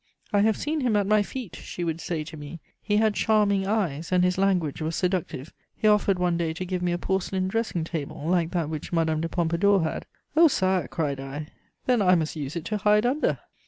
[0.33, 3.67] "I have seen him at my feet," she would say to me; "he had charming
[3.67, 5.53] eyes, and his language was seductive.
[5.75, 9.21] He offered one day to give me a porcelain dressing table, like that which Madame
[9.21, 10.07] de Pompadour had.
[10.35, 11.49] "'Oh, Sire,' cried I,
[11.85, 13.37] 'then I must use it to hide under!'"